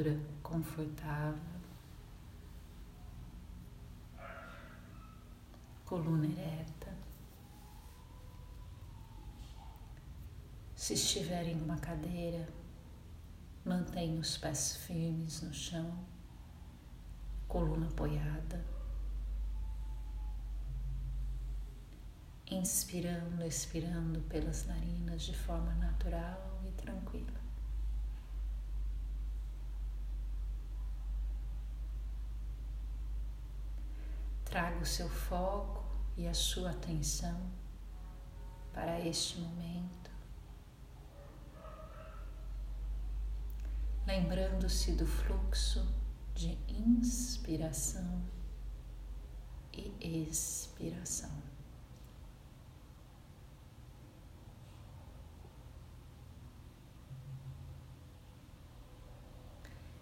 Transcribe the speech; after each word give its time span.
Postura 0.00 0.18
confortável, 0.42 1.60
coluna 5.84 6.24
ereta. 6.24 6.96
Se 10.74 10.94
estiver 10.94 11.48
em 11.48 11.60
uma 11.60 11.76
cadeira, 11.76 12.48
mantenha 13.62 14.18
os 14.18 14.38
pés 14.38 14.76
firmes 14.76 15.42
no 15.42 15.52
chão, 15.52 16.02
coluna 17.46 17.86
apoiada. 17.88 18.64
Inspirando, 22.46 23.44
expirando 23.44 24.22
pelas 24.22 24.64
narinas 24.64 25.20
de 25.20 25.36
forma 25.36 25.74
natural 25.74 26.58
e 26.66 26.72
tranquila. 26.72 27.39
Traga 34.50 34.80
o 34.80 34.84
seu 34.86 35.08
foco 35.08 35.84
e 36.16 36.26
a 36.26 36.34
sua 36.34 36.70
atenção 36.70 37.40
para 38.72 39.00
este 39.00 39.38
momento, 39.38 40.10
lembrando-se 44.04 44.92
do 44.96 45.06
fluxo 45.06 45.86
de 46.34 46.58
inspiração 46.68 48.24
e 49.72 50.26
expiração. 50.28 51.30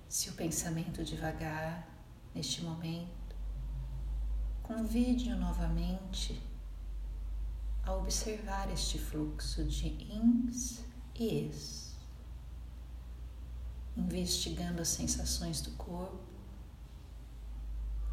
Se 0.09 0.31
o 0.31 0.33
pensamento 0.33 1.05
devagar 1.05 1.87
neste 2.35 2.63
momento 2.63 3.18
convide-o 4.69 5.35
novamente 5.35 6.39
a 7.85 7.95
observar 7.95 8.71
este 8.71 8.99
fluxo 8.99 9.65
de 9.65 9.89
ins 10.13 10.85
e 11.15 11.25
ex, 11.25 11.97
investigando 13.97 14.83
as 14.83 14.89
sensações 14.89 15.63
do 15.63 15.71
corpo, 15.71 16.21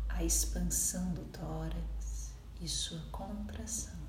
a 0.08 0.24
expansão 0.24 1.14
do 1.14 1.26
tórax 1.26 2.34
e 2.62 2.70
sua 2.70 3.02
contração. 3.12 4.00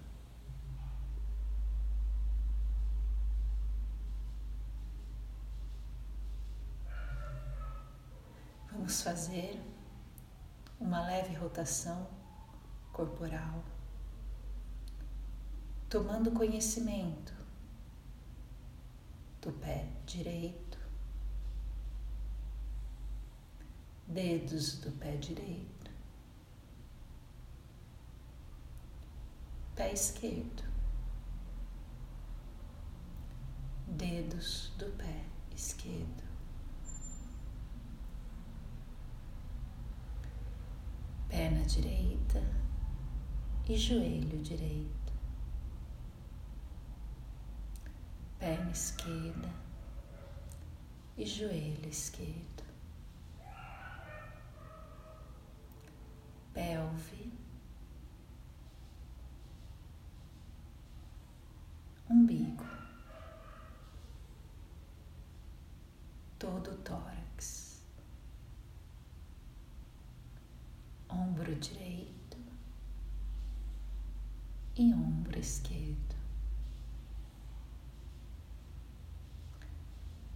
Vamos 8.71 9.03
fazer 9.03 9.61
uma 10.79 11.05
leve 11.05 11.35
rotação 11.35 12.06
corporal, 12.97 13.62
tomando 15.87 16.31
conhecimento 16.31 17.34
do 19.43 19.53
pé 19.53 19.87
direito, 20.07 20.79
dedos 24.06 24.79
do 24.79 24.91
pé 24.93 25.15
direito, 25.19 25.91
pé 29.75 29.93
esquerdo, 29.93 30.65
dedos 33.89 34.73
do 34.79 34.87
pé 34.97 35.23
esquerdo. 35.55 36.25
Perna 41.29 41.62
direita, 41.67 42.66
e 43.69 43.77
joelho 43.77 44.41
direito, 44.43 45.12
perna 48.38 48.71
esquerda. 48.71 49.66
E 51.19 51.25
joelho 51.25 51.88
esquerdo, 51.88 52.62
pelve, 56.53 57.32
umbigo, 62.10 62.66
todo 66.38 66.71
o 66.71 66.76
tórax, 66.76 67.82
ombro 71.09 71.55
direito 71.55 71.96
e 74.76 74.92
ombro 74.92 75.38
esquerdo, 75.38 76.14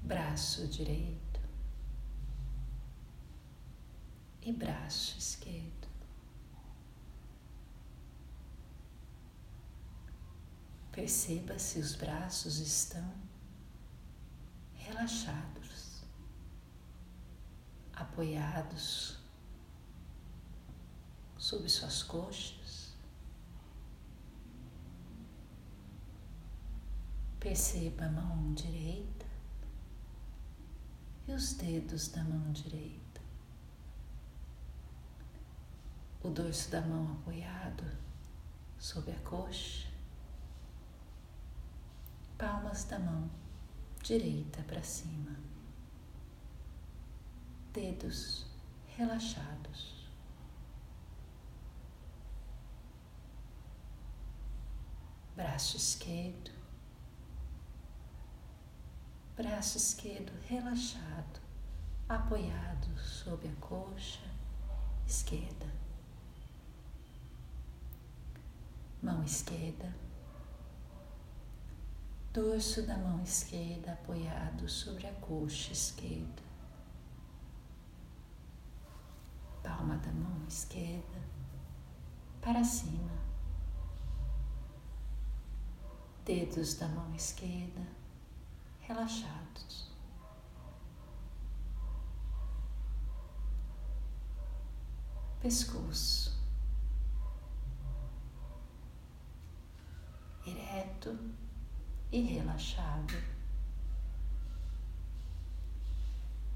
braço 0.02 0.66
direito 0.66 1.40
e 4.42 4.52
braço 4.52 5.18
esquerdo. 5.18 5.88
Perceba 10.90 11.58
se 11.58 11.78
os 11.78 11.94
braços 11.94 12.58
estão 12.58 13.14
relaxados, 14.74 16.02
apoiados 17.92 19.18
sobre 21.38 21.68
suas 21.68 22.02
coxas. 22.02 22.59
Perceba 27.40 28.04
a 28.04 28.10
mão 28.10 28.52
direita 28.52 29.24
e 31.26 31.32
os 31.32 31.54
dedos 31.54 32.08
da 32.08 32.22
mão 32.22 32.52
direita. 32.52 33.22
O 36.22 36.28
dorso 36.28 36.70
da 36.70 36.82
mão 36.82 37.12
apoiado 37.12 37.82
sobre 38.78 39.12
a 39.12 39.18
coxa. 39.20 39.88
Palmas 42.36 42.84
da 42.84 42.98
mão 42.98 43.30
direita 44.02 44.62
para 44.64 44.82
cima. 44.82 45.34
Dedos 47.72 48.44
relaxados. 48.98 50.06
Braço 55.34 55.78
esquerdo 55.78 56.59
braço 59.42 59.78
esquerdo 59.78 60.30
relaxado, 60.46 61.40
apoiado 62.06 62.94
sobre 62.98 63.48
a 63.48 63.52
coxa 63.54 64.20
esquerda. 65.06 65.66
Mão 69.02 69.24
esquerda, 69.24 69.96
dorso 72.34 72.82
da 72.82 72.98
mão 72.98 73.22
esquerda 73.22 73.94
apoiado 73.94 74.68
sobre 74.68 75.06
a 75.06 75.12
coxa 75.14 75.72
esquerda. 75.72 76.42
Palma 79.62 79.96
da 79.96 80.12
mão 80.12 80.46
esquerda 80.46 81.18
para 82.42 82.62
cima. 82.62 83.18
Dedos 86.26 86.74
da 86.74 86.88
mão 86.88 87.14
esquerda 87.14 87.99
relaxados. 88.90 89.88
Pescoço 95.40 96.38
ereto 100.44 101.16
e 102.10 102.20
relaxado. 102.20 103.14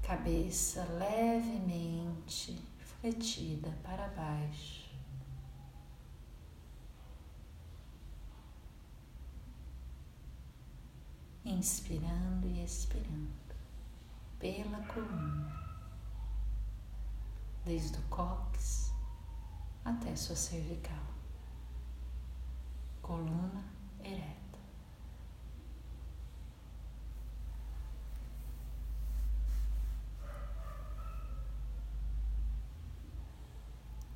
Cabeça 0.03 0.83
levemente 0.99 2.61
fletida 2.99 3.69
para 3.81 4.09
baixo. 4.09 4.84
inspirando 11.45 12.47
e 12.47 12.63
expirando 12.63 13.29
pela 14.39 14.79
coluna, 14.87 15.63
desde 17.63 17.97
o 17.99 18.01
cóccix 18.03 18.91
até 19.83 20.15
sua 20.15 20.35
cervical, 20.35 21.05
coluna 23.01 23.63
ereta. 24.03 24.35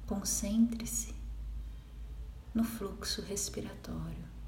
Concentre-se 0.08 1.14
no 2.54 2.64
fluxo 2.64 3.22
respiratório 3.22 4.38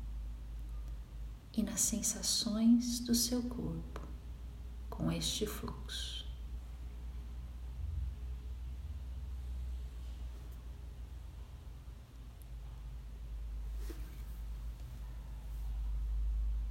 e 1.54 1.64
nas 1.64 1.82
sensações 1.82 3.00
do 3.00 3.14
seu 3.14 3.42
corpo 3.44 4.02
com 4.90 5.12
este 5.12 5.46
fluxo. 5.46 6.22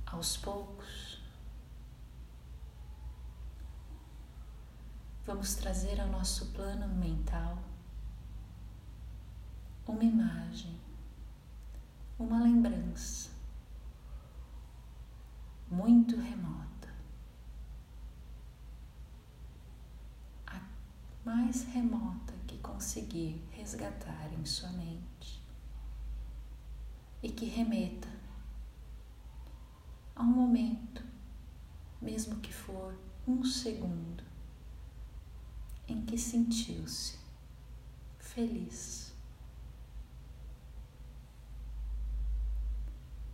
Aos 0.07 0.37
poucos, 0.37 1.23
vamos 5.25 5.55
trazer 5.55 6.01
ao 6.01 6.09
nosso 6.09 6.47
plano 6.47 6.89
mental 6.89 7.59
uma 9.87 10.05
imagem, 10.05 10.79
uma 12.19 12.43
lembrança 12.43 13.40
muito 15.71 16.17
remota, 16.17 16.89
a 20.47 20.61
mais 21.25 21.63
remota 21.63 22.35
que 22.49 22.59
conseguir 22.59 23.41
resgatar 23.53 24.33
em 24.33 24.45
sua 24.45 24.71
mente 24.71 25.41
e 27.23 27.31
que 27.31 27.45
remeta 27.45 28.09
a 30.17 30.23
um 30.23 30.27
momento, 30.27 31.05
mesmo 32.03 32.41
que 32.41 32.53
for 32.53 32.99
um 33.27 33.45
segundo, 33.45 34.25
em 35.87 36.05
que 36.05 36.19
sentiu-se 36.19 37.17
feliz. 38.19 39.15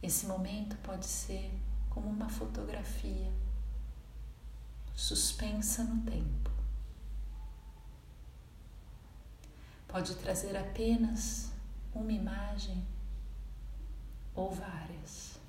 Esse 0.02 0.26
momento 0.26 0.76
pode 0.78 1.06
ser 1.06 1.50
como 1.96 2.10
uma 2.10 2.28
fotografia 2.28 3.32
suspensa 4.94 5.82
no 5.82 6.04
tempo. 6.04 6.50
Pode 9.88 10.14
trazer 10.16 10.54
apenas 10.58 11.50
uma 11.94 12.12
imagem 12.12 12.86
ou 14.34 14.52
várias. 14.52 15.40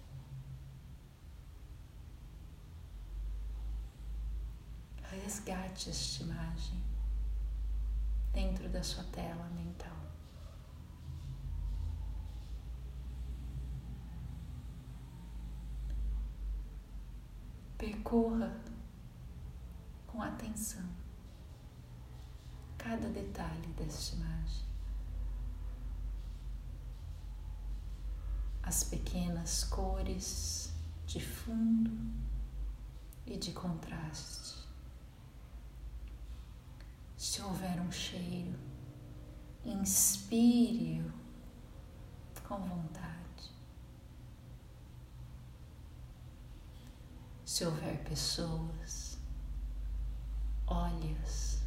Resgate 5.04 5.90
esta 5.90 6.24
imagem 6.24 6.82
dentro 8.32 8.70
da 8.70 8.82
sua 8.82 9.04
tela 9.04 9.50
mental. 9.50 10.07
Percorra 18.08 18.56
com 20.08 20.22
atenção 20.22 20.86
cada 22.78 23.10
detalhe 23.10 23.68
desta 23.76 24.16
imagem. 24.16 24.66
As 28.64 28.86
pequenas 28.86 29.66
cores 29.66 30.72
de 31.06 31.20
fundo 31.20 31.92
e 33.26 33.36
de 33.36 33.52
contraste. 33.52 34.66
Se 37.18 37.42
houver 37.42 37.82
um 37.82 37.92
cheiro, 37.92 38.58
inspire-o 39.66 41.12
com 42.48 42.58
vontade. 42.58 43.17
Se 47.58 47.66
houver 47.66 47.98
pessoas, 48.04 49.18
olhe-as 50.68 51.64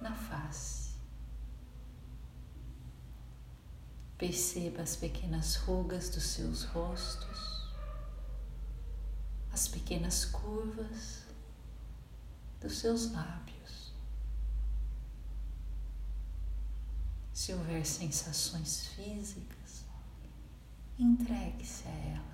na 0.00 0.14
face. 0.14 0.94
Perceba 4.16 4.82
as 4.82 4.94
pequenas 4.94 5.56
rugas 5.56 6.10
dos 6.10 6.22
seus 6.22 6.62
rostos, 6.62 7.68
as 9.52 9.66
pequenas 9.66 10.26
curvas 10.26 11.24
dos 12.60 12.78
seus 12.78 13.10
lábios. 13.10 13.92
Se 17.32 17.52
houver 17.52 17.84
sensações 17.84 18.86
físicas, 18.94 19.86
entregue-se 20.96 21.88
a 21.88 21.90
elas. 21.90 22.33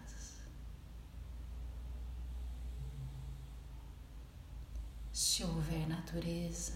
Se 5.40 5.46
houver 5.46 5.88
natureza, 5.88 6.74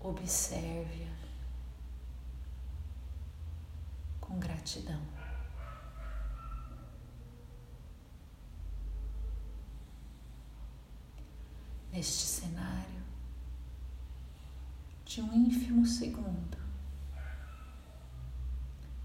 observe-a 0.00 1.14
com 4.20 4.40
gratidão. 4.40 5.00
Neste 11.92 12.24
cenário 12.24 13.04
de 15.04 15.22
um 15.22 15.32
ínfimo 15.32 15.86
segundo, 15.86 16.58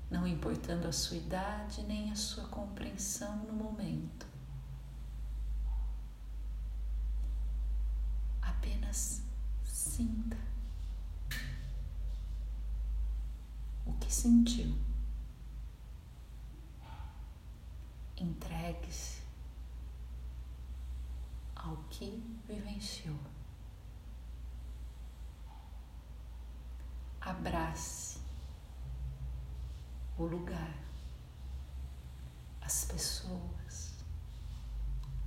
não 0.09 0.25
importando 0.25 0.87
a 0.87 0.91
sua 0.91 1.17
idade 1.17 1.83
nem 1.83 2.11
a 2.11 2.15
sua 2.15 2.47
compreensão 2.47 3.43
no 3.43 3.53
momento, 3.53 4.25
apenas 8.95 9.21
sinta 9.63 10.37
o 13.85 13.93
que 13.93 14.11
sentiu. 14.11 14.73
Entregue-se 18.17 19.21
ao 21.55 21.75
que 21.89 22.23
vivenciou. 22.47 23.19
Abrace 27.19 28.19
o 30.17 30.23
lugar, 30.23 30.77
as 32.61 32.85
pessoas, 32.85 33.95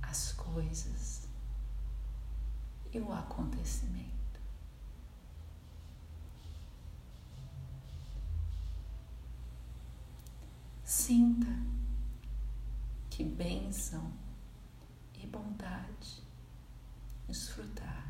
as 0.01 0.31
coisas 0.31 1.18
e 2.91 2.99
o 2.99 3.11
acontecimento. 3.13 4.09
Sinta 10.83 11.47
que 13.09 13.23
bênção 13.23 14.11
e 15.21 15.27
bondade 15.27 16.23
desfrutar, 17.27 18.07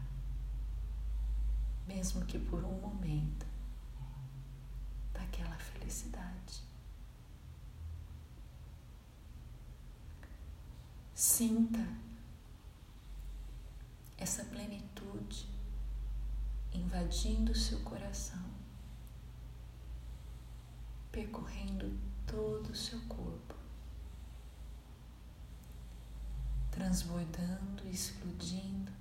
mesmo 1.85 2.25
que 2.25 2.39
por 2.39 2.63
um 2.63 2.79
momento, 2.79 3.45
daquela 5.13 5.57
felicidade. 5.57 6.63
Sinta 11.13 11.85
essa 14.29 14.45
plenitude 14.45 15.49
invadindo 16.71 17.55
seu 17.55 17.79
coração, 17.79 18.45
percorrendo 21.11 21.99
todo 22.27 22.69
o 22.69 22.75
seu 22.75 23.01
corpo, 23.07 23.55
transbordando 26.69 27.83
e 27.85 27.89
explodindo 27.89 28.91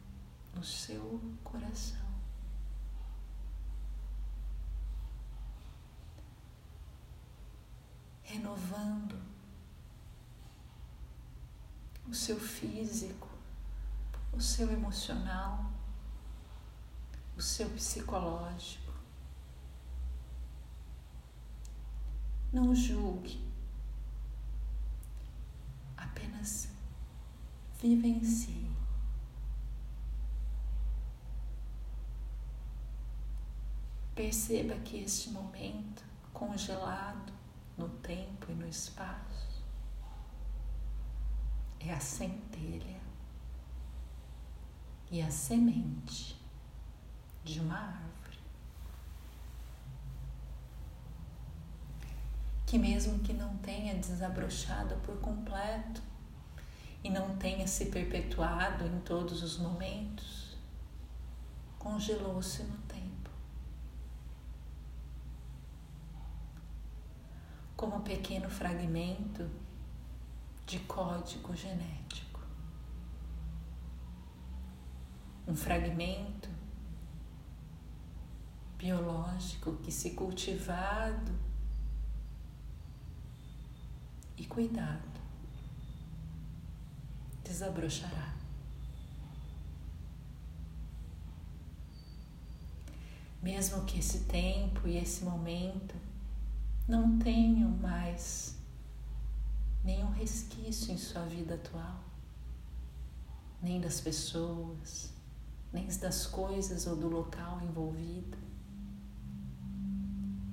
no 0.54 0.64
seu 0.64 1.20
coração. 1.44 2.08
Renovando 8.22 9.20
o 12.08 12.14
seu 12.14 12.40
físico, 12.40 13.27
o 14.32 14.40
seu 14.40 14.70
emocional, 14.70 15.70
o 17.36 17.42
seu 17.42 17.68
psicológico. 17.70 18.92
Não 22.52 22.74
julgue, 22.74 23.46
apenas 25.96 26.68
vivencie. 27.80 28.68
Perceba 34.14 34.74
que 34.80 34.98
este 34.98 35.30
momento 35.30 36.02
congelado 36.32 37.32
no 37.76 37.88
tempo 37.88 38.50
e 38.50 38.54
no 38.54 38.66
espaço 38.66 39.62
é 41.78 41.92
a 41.92 42.00
centelha 42.00 43.07
e 45.10 45.22
a 45.22 45.30
semente 45.30 46.36
de 47.44 47.60
uma 47.60 47.78
árvore. 47.78 48.38
Que, 52.66 52.78
mesmo 52.78 53.20
que 53.20 53.32
não 53.32 53.56
tenha 53.58 53.94
desabrochado 53.94 54.96
por 54.96 55.18
completo 55.20 56.02
e 57.02 57.08
não 57.08 57.36
tenha 57.36 57.66
se 57.66 57.86
perpetuado 57.86 58.86
em 58.86 59.00
todos 59.00 59.42
os 59.42 59.56
momentos, 59.58 60.56
congelou-se 61.78 62.62
no 62.64 62.76
tempo. 62.78 62.98
como 67.78 67.94
um 67.94 68.00
pequeno 68.00 68.50
fragmento 68.50 69.48
de 70.66 70.80
código 70.80 71.54
genético. 71.54 72.27
Um 75.48 75.56
fragmento 75.56 76.50
biológico 78.76 79.76
que, 79.78 79.90
se 79.90 80.10
cultivado 80.10 81.32
e 84.36 84.44
cuidado, 84.44 85.18
desabrochará. 87.42 88.36
Mesmo 93.42 93.86
que 93.86 93.98
esse 93.98 94.24
tempo 94.24 94.86
e 94.86 94.98
esse 94.98 95.24
momento 95.24 95.94
não 96.86 97.18
tenham 97.18 97.70
mais 97.70 98.54
nenhum 99.82 100.10
resquício 100.10 100.92
em 100.92 100.98
sua 100.98 101.24
vida 101.24 101.54
atual, 101.54 102.04
nem 103.62 103.80
das 103.80 104.00
pessoas, 104.00 105.17
nem 105.72 105.86
das 105.98 106.26
coisas 106.26 106.86
ou 106.86 106.96
do 106.96 107.08
local 107.08 107.60
envolvido. 107.62 108.36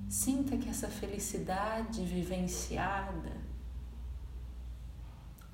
Sinta 0.08 0.56
que 0.56 0.68
essa 0.68 0.88
felicidade 0.88 2.04
vivenciada 2.04 3.36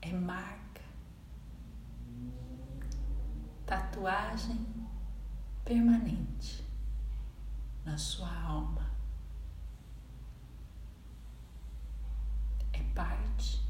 é 0.01 0.13
marca, 0.13 0.83
tatuagem 3.67 4.67
permanente 5.65 6.65
na 7.85 7.97
sua 7.97 8.33
alma. 8.43 8.93
parte 12.95 13.61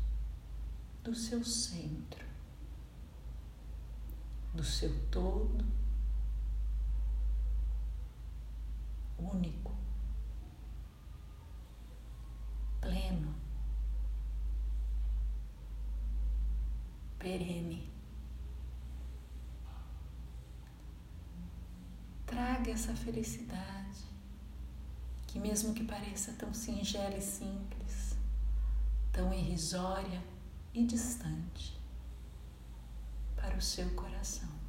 do 1.03 1.15
seu 1.15 1.45
centro, 1.45 2.25
do 4.55 4.65
seu 4.65 4.93
todo 5.11 5.65
único, 9.31 9.73
pleno, 12.81 13.35
perene. 17.19 17.91
Traga 22.26 22.71
essa 22.71 22.95
felicidade 22.95 24.05
que, 25.26 25.38
mesmo 25.38 25.75
que 25.75 25.85
pareça 25.85 26.33
tão 26.33 26.52
singela 26.52 27.17
e 27.17 27.23
simples, 27.23 28.17
tão 29.12 29.33
irrisória 29.33 30.23
e 30.75 30.85
distante 30.85 31.79
para 33.37 33.57
o 33.57 33.61
seu 33.61 33.91
coração. 33.95 34.62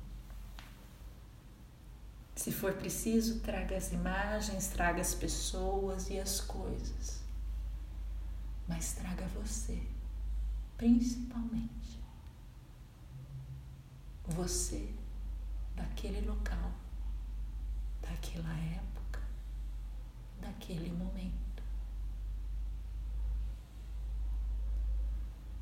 Se 2.43 2.51
for 2.51 2.73
preciso, 2.73 3.39
traga 3.39 3.77
as 3.77 3.93
imagens, 3.93 4.67
traga 4.67 4.99
as 4.99 5.15
pessoas 5.15 6.09
e 6.09 6.19
as 6.19 6.41
coisas, 6.41 7.23
mas 8.67 8.95
traga 8.95 9.25
você, 9.27 9.81
principalmente. 10.75 12.03
Você 14.25 14.93
daquele 15.73 16.19
local, 16.27 16.73
daquela 18.01 18.53
época, 18.59 19.21
daquele 20.41 20.91
momento. 20.91 21.63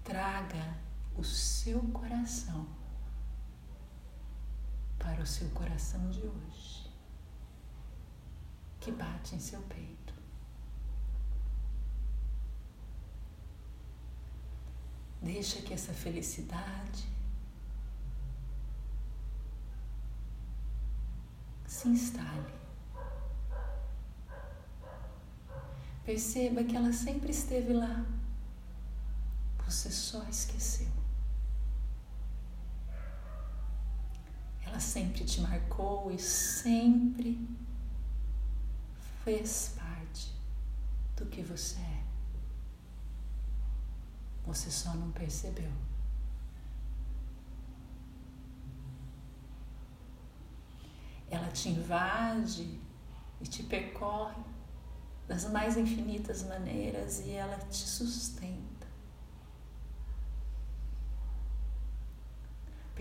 traga 0.04 0.76
o 1.16 1.24
seu 1.24 1.80
coração 1.90 2.81
para 5.02 5.22
o 5.22 5.26
seu 5.26 5.50
coração 5.50 6.10
de 6.10 6.22
hoje, 6.22 6.90
que 8.80 8.92
bate 8.92 9.36
em 9.36 9.40
seu 9.40 9.62
peito. 9.64 10.14
Deixa 15.22 15.62
que 15.62 15.74
essa 15.74 15.94
felicidade 15.94 17.08
se 21.68 21.88
instale. 21.88 22.54
Perceba 26.04 26.64
que 26.64 26.76
ela 26.76 26.92
sempre 26.92 27.32
esteve 27.32 27.74
lá 27.74 28.04
você 29.72 29.90
só 29.90 30.22
esqueceu. 30.24 31.01
Sempre 34.82 35.24
te 35.24 35.40
marcou 35.42 36.12
e 36.12 36.20
sempre 36.20 37.40
fez 39.24 39.76
parte 39.78 40.34
do 41.16 41.26
que 41.28 41.42
você 41.42 41.80
é. 41.80 42.04
Você 44.46 44.72
só 44.72 44.94
não 44.96 45.12
percebeu. 45.12 45.72
Ela 51.30 51.48
te 51.50 51.70
invade 51.70 52.80
e 53.40 53.46
te 53.46 53.64
percorre 53.64 54.44
das 55.28 55.50
mais 55.50 55.78
infinitas 55.78 56.44
maneiras 56.44 57.22
e 57.22 57.32
ela 57.32 57.58
te 57.58 57.78
sustenta. 57.78 58.71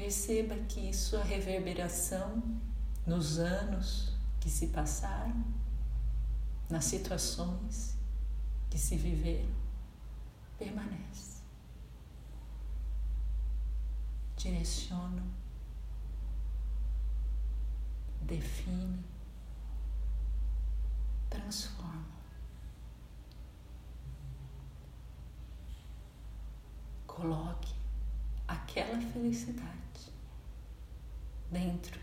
Perceba 0.00 0.54
que 0.66 0.94
sua 0.94 1.22
reverberação 1.22 2.42
nos 3.06 3.38
anos 3.38 4.14
que 4.40 4.48
se 4.48 4.68
passaram, 4.68 5.44
nas 6.70 6.86
situações 6.86 7.98
que 8.70 8.78
se 8.78 8.96
viveram, 8.96 9.54
permanece. 10.58 11.42
Direciona, 14.38 15.22
define, 18.22 19.04
transforma. 21.28 22.06
Coloque 27.06 27.74
aquela 28.48 28.98
felicidade 28.98 29.89
dentro 31.50 32.00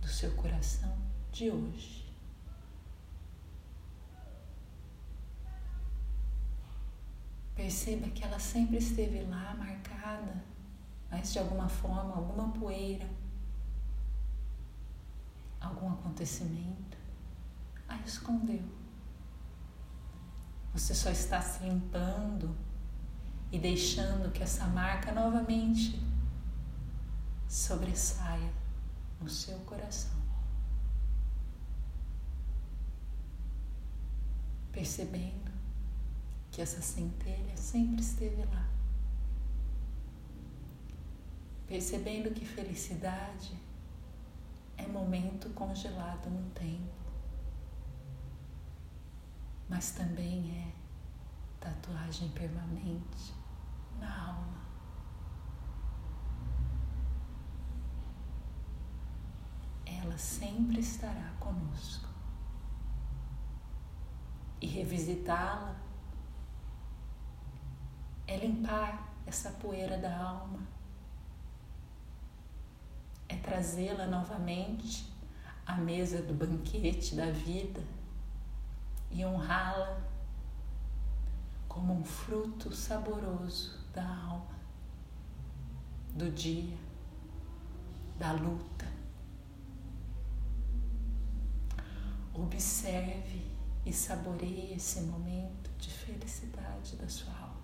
do 0.00 0.08
seu 0.08 0.32
coração 0.32 0.96
de 1.32 1.50
hoje. 1.50 2.10
Perceba 7.54 8.08
que 8.08 8.24
ela 8.24 8.38
sempre 8.38 8.78
esteve 8.78 9.22
lá 9.22 9.54
marcada, 9.54 10.42
mas 11.10 11.32
de 11.32 11.38
alguma 11.38 11.68
forma, 11.68 12.16
alguma 12.16 12.52
poeira, 12.52 13.08
algum 15.60 15.92
acontecimento 15.92 16.96
a 17.86 17.96
escondeu. 17.98 18.64
Você 20.72 20.94
só 20.94 21.10
está 21.10 21.42
se 21.42 21.62
limpando 21.64 22.56
e 23.52 23.58
deixando 23.58 24.32
que 24.32 24.42
essa 24.42 24.66
marca 24.66 25.12
novamente 25.12 26.00
sobressaia 27.48 28.59
no 29.20 29.28
seu 29.28 29.58
coração. 29.60 30.18
Percebendo 34.72 35.50
que 36.50 36.62
essa 36.62 36.80
centelha 36.80 37.56
sempre 37.56 38.00
esteve 38.00 38.44
lá. 38.44 38.68
Percebendo 41.66 42.32
que 42.34 42.44
felicidade 42.44 43.56
é 44.76 44.86
momento 44.86 45.50
congelado 45.50 46.28
no 46.30 46.50
tempo. 46.50 47.00
mas 49.70 49.92
também 49.92 50.50
é 50.50 50.72
tatuagem 51.60 52.28
permanente 52.30 53.32
na 54.00 54.26
alma. 54.26 54.59
Ela 60.02 60.16
sempre 60.16 60.80
estará 60.80 61.32
conosco. 61.38 62.08
E 64.60 64.66
revisitá-la 64.66 65.76
é 68.26 68.36
limpar 68.38 69.12
essa 69.26 69.50
poeira 69.50 69.98
da 69.98 70.16
alma, 70.16 70.60
é 73.28 73.36
trazê-la 73.36 74.06
novamente 74.06 75.12
à 75.66 75.76
mesa 75.76 76.22
do 76.22 76.34
banquete 76.34 77.14
da 77.14 77.30
vida 77.30 77.82
e 79.10 79.24
honrá-la 79.24 80.00
como 81.68 81.92
um 81.92 82.04
fruto 82.04 82.74
saboroso 82.74 83.78
da 83.92 84.06
alma, 84.06 84.58
do 86.14 86.30
dia, 86.30 86.76
da 88.18 88.32
luta. 88.32 88.99
Observe 92.42 93.46
e 93.84 93.92
saboreie 93.92 94.74
esse 94.74 95.02
momento 95.02 95.70
de 95.78 95.90
felicidade 95.90 96.96
da 96.96 97.08
sua 97.08 97.32
alma. 97.34 97.60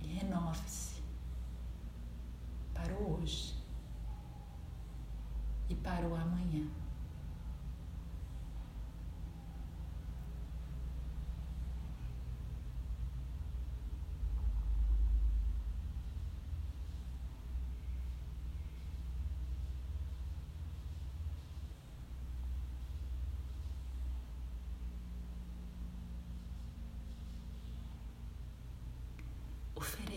E 0.00 0.06
renove-se 0.06 1.02
para 2.72 2.94
o 2.94 3.20
hoje 3.20 3.54
e 5.68 5.74
para 5.74 6.06
o 6.06 6.14
amanhã. 6.14 6.83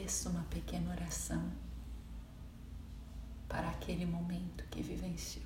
Ofereça 0.08 0.30
uma 0.30 0.44
pequena 0.46 0.90
oração 0.92 1.52
para 3.50 3.70
aquele 3.70 4.06
momento 4.06 4.64
que 4.70 4.82
vivenciou, 4.82 5.46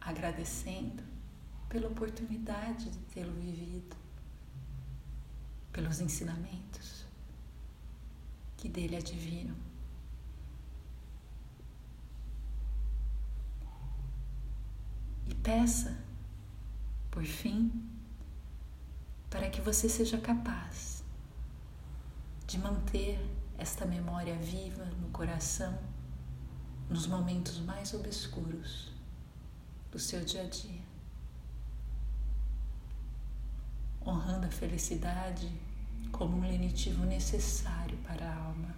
agradecendo 0.00 1.02
pela 1.68 1.88
oportunidade 1.88 2.90
de 2.90 2.98
tê-lo 3.12 3.32
vivido, 3.32 3.96
pelos 5.72 6.00
ensinamentos 6.00 7.04
que 8.56 8.68
dele 8.68 8.96
adviram. 8.96 9.56
E 15.28 15.34
peça, 15.34 15.98
por 17.10 17.24
fim, 17.24 17.72
para 19.28 19.50
que 19.50 19.60
você 19.60 19.88
seja 19.88 20.18
capaz 20.18 20.95
de 22.46 22.58
manter 22.58 23.18
esta 23.58 23.84
memória 23.84 24.36
viva 24.36 24.84
no 25.00 25.08
coração 25.08 25.76
nos 26.88 27.06
momentos 27.06 27.58
mais 27.58 27.92
obscuros 27.92 28.92
do 29.90 29.98
seu 29.98 30.24
dia 30.24 30.42
a 30.42 30.48
dia, 30.48 30.82
honrando 34.06 34.46
a 34.46 34.50
felicidade 34.50 35.50
como 36.12 36.36
um 36.36 36.48
lenitivo 36.48 37.04
necessário 37.04 37.98
para 37.98 38.24
a 38.24 38.36
alma, 38.44 38.76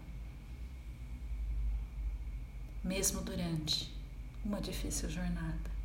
mesmo 2.82 3.20
durante 3.20 3.94
uma 4.42 4.62
difícil 4.62 5.10
jornada. 5.10 5.76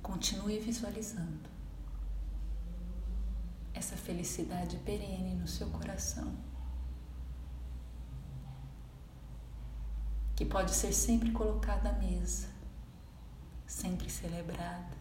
Continue 0.00 0.60
visualizando 0.60 1.57
essa 3.88 3.96
felicidade 3.96 4.76
perene 4.84 5.34
no 5.34 5.48
seu 5.48 5.70
coração, 5.70 6.36
que 10.36 10.44
pode 10.44 10.72
ser 10.72 10.92
sempre 10.92 11.30
colocada 11.32 11.88
à 11.88 11.92
mesa, 11.94 12.48
sempre 13.66 14.10
celebrada, 14.10 14.94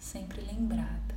sempre 0.00 0.40
lembrada. 0.40 1.14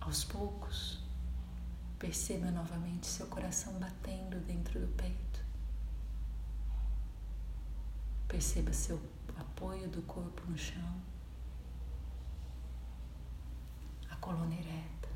Aos 0.00 0.24
poucos, 0.24 0.99
Perceba 2.00 2.50
novamente 2.50 3.06
seu 3.06 3.26
coração 3.26 3.78
batendo 3.78 4.40
dentro 4.46 4.80
do 4.80 4.88
peito. 4.96 5.44
Perceba 8.26 8.72
seu 8.72 8.98
apoio 9.36 9.86
do 9.86 10.00
corpo 10.02 10.42
no 10.50 10.56
chão, 10.56 11.02
a 14.08 14.16
coluna 14.16 14.54
ereta, 14.54 15.10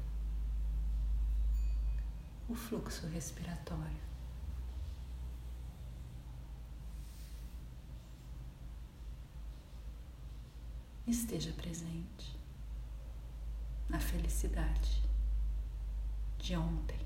o 2.50 2.54
fluxo 2.54 3.06
respiratório. 3.06 4.04
Esteja 11.06 11.52
presente 11.54 12.38
na 13.88 13.98
felicidade 13.98 15.13
de 16.44 16.54
ontem, 16.56 17.00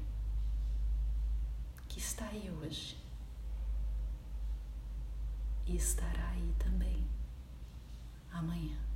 que 1.87 2.01
está 2.01 2.27
aí 2.27 2.51
hoje 2.51 2.99
e 5.65 5.77
estará 5.77 6.31
aí 6.31 6.53
também 6.59 7.09
amanhã. 8.33 8.88